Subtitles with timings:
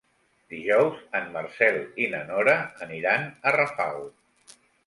[0.53, 2.57] Dijous en Marcel i na Nora
[2.89, 4.05] aniran a Rafal.